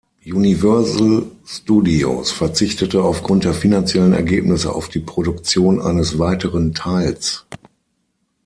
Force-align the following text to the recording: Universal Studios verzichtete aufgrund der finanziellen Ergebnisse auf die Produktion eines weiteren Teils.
Universal 0.25 1.27
Studios 1.45 2.31
verzichtete 2.31 3.03
aufgrund 3.03 3.43
der 3.43 3.53
finanziellen 3.53 4.13
Ergebnisse 4.13 4.73
auf 4.73 4.89
die 4.89 4.97
Produktion 4.99 5.79
eines 5.79 6.17
weiteren 6.17 6.73
Teils. 6.73 7.45